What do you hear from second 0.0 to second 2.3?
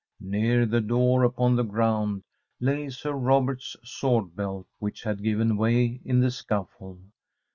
Near the door, upon the ground,